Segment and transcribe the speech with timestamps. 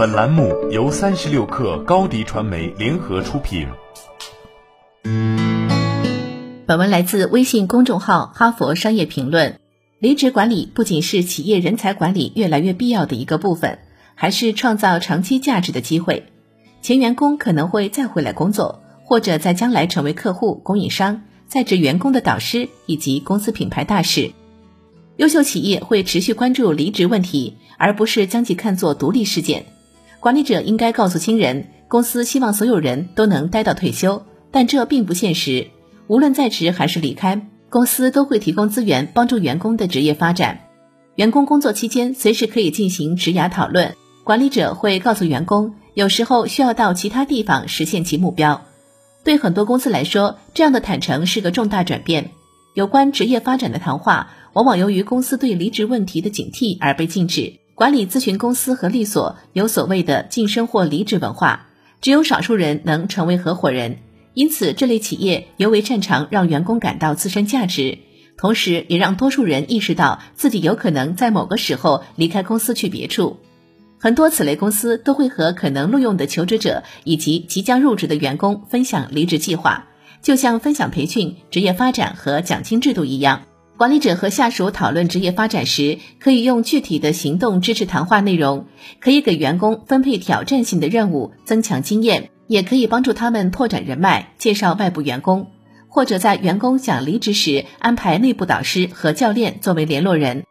[0.00, 3.68] 本栏目由三十六氪高低传媒联合出品。
[6.66, 9.52] 本文来自微信公众号《哈佛商业评论》。
[9.98, 13.78] 离职管理不仅是企业人才管理越来越必要的一个部分，
[14.14, 16.32] 还是创造长期价值的机会。
[16.80, 24.32] 前员工可能会再回来工作，或者在将来成为客户、供应商、在职员工的导师以及公司品牌大使。
[25.18, 29.66] 优秀企业会持续关注离职问题，而不是将其看作独立事件。
[30.20, 35.68] 管理者应该告诉新人，公司希望所有人都能待到退休，但这并不现实。
[36.08, 40.60] 无论在职还是离开，公司都会提供资源帮助员工的职业发展。
[41.14, 48.62] 员工工作期间随时可以进行职涯讨论，管理者会告诉员工，有时候需要到其他地方实现其目标。
[49.24, 52.30] 对很多公司来说，这样的坦诚是个重大转变。
[52.74, 54.30] 有关职业发展的谈话。
[54.52, 57.59] 往往由于公司对离职问题的警惕而被禁止。
[57.80, 61.68] 管理咨询公司和律所有所谓的晋升或离职文化，
[62.02, 64.00] 只有少数人能成为合伙人。
[64.34, 67.96] 因此，这类企业尤为擅长让员工感到自身价值，
[68.36, 73.38] 同时也让多数人意识到自己有可能在某个时候离开公司去别处。
[73.98, 79.86] 很多此类公司都会和可能录用的求职者以及即将入职的员工分享离职计划，
[80.20, 83.44] 就像分享培训、职业发展和奖金制度一样。
[83.80, 88.66] 管理者和下属讨论职业发展时，可以用具体的行动支持谈话内容，
[88.98, 95.46] 可以给员工分配挑战性的任务，增强经验，也可以帮助他们拓展人脉，介绍外部员工，
[95.88, 100.44] 或者在员工想离职时安排内部导师和教练作为联络人。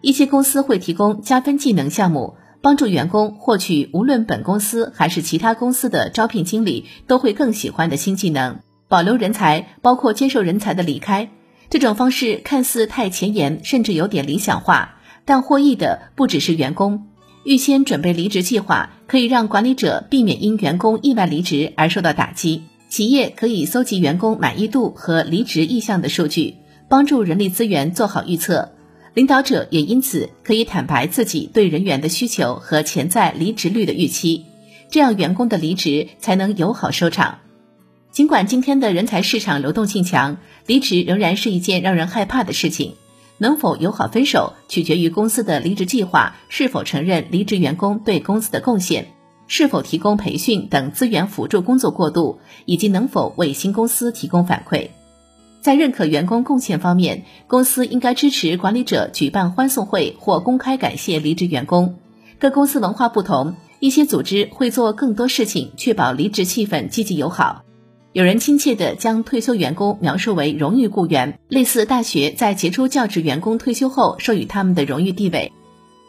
[0.00, 11.28] 一些公司会提供加分技能项目，帮助员工获取无论本公司还是其他公司的招聘经理都会更喜欢的新技能，保留人才，包括接受人才的离开。
[11.72, 17.06] 这种方式看似太前沿，甚至有点理想化，但获益的不只是员工。
[17.44, 22.64] 预先准备离职计划，可以让管理者避免因员工意外离职而受到打击。
[22.90, 26.56] 企业可以搜集员工满意度和离职意向的数据，
[26.90, 28.72] 帮助人力资源做好预测。
[29.14, 34.44] 领导者也因此可以坦白自己对人员的需求和潜在离职率的预期，
[34.90, 37.38] 这样员工的离职才能友好收场。
[38.12, 40.36] 尽管今天的人才市场流动性强，
[40.66, 42.96] 离职仍然是一件让人害怕的事情。
[43.38, 49.08] 能否友好分手，取决于公司的离职计划是否承认离职员工对公司的贡献，
[49.46, 54.88] 是否提供培训等资源辅助工作过渡，以及能否为新公司提供反馈。
[55.62, 61.96] 在认可员工贡献方面，公司应该支持管理者举办欢送会或公开感谢离职员工。
[62.38, 67.64] 各公司文化不同，一些组织会做更多事情，确保离职气氛积极友好。
[68.14, 75.50] 有人亲切地将退休员工描述为荣誉雇员，类似大学在杰出教职员工退休后授予他们的荣誉地位。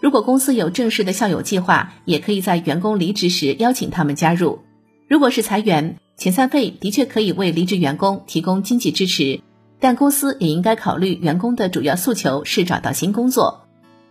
[0.01, 4.59] 如果公司有正式的校友计划，也可以在员工离职时邀请他们加入。
[5.07, 9.39] 如果是裁员，遣散费的确可以为离职员工提供经济支持，
[9.79, 13.61] 但公司也应该考虑员工的主要诉求是找到新工作。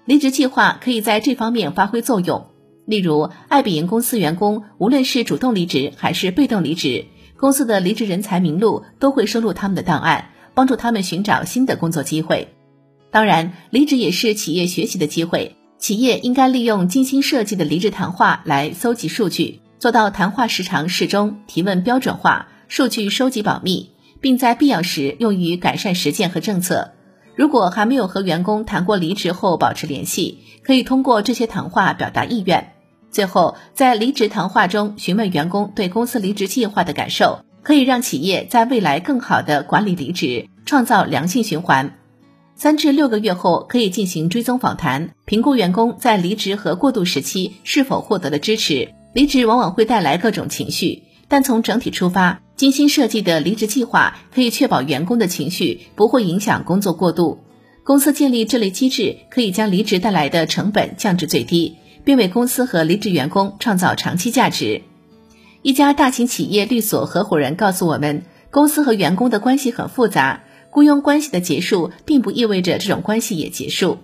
[0.07, 2.47] 离职计划可以在这方面发挥作用。
[2.87, 7.05] 例如，爱彼迎公司员工无论是主动离职还是被动离职。
[7.43, 12.55] 公司的离职人才名录都会收录他们的档案，帮助他们寻找新的工作机会。
[13.11, 15.57] 当然，离职也是企业学习的机会。
[15.77, 26.93] 企业应该利用精心设计的离职谈话来搜集数据，做到谈话时长适中、提问标准化、数据收集保密，并在必要时用于改善实践和政策。
[27.35, 32.75] 如果还没有和员工谈过离职后保持联系，可以通过这些谈话表达意愿。
[33.13, 41.99] 最后，在离职谈话中询问员工对公司离职计划的感受，可以让企业在未来更好的管理离职，创造良性循环。
[42.57, 48.89] 三至六个月后，可以进行追踪访谈，评估员工在离职和过渡时期是否获得了支持。
[49.13, 57.39] 离职往往会带来各种情绪，但从整体出发，精心设计的离职计划可以确保员工的情绪不会影响工作过渡。
[57.85, 61.77] 公司建立这类机制，可以将离职带来的成本降至最低。
[62.05, 64.83] 并为公司和离职员工创造长期价值。
[65.63, 73.99] 一家大型企业律所合伙人告诉我们，公司和员工的关系很复杂，雇佣关系的结束并不意味着这种关系也结束。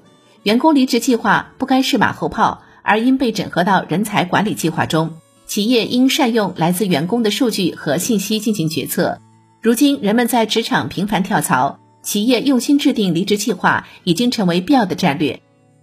[0.44, 5.14] 员工离职计划不该是马后炮，而应被整合到人才管理计划中。
[5.46, 9.18] 企业应善用来自员工的数据和信息进行决策。
[9.60, 15.40] 如今，人们在职场频繁跳槽，企业用心制定离职计划已经成为必要的战略。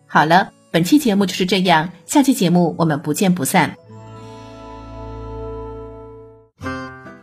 [0.07, 0.54] 好了。
[0.75, 3.77] 本期节目就是这样，下期节目我们不见不散。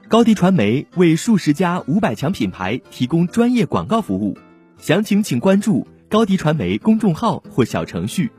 [0.08, 4.38] 高迪传媒为数十家五百强品牌提供专业广告服务，
[4.78, 8.32] 详情请关注高迪传媒公众号或小程序。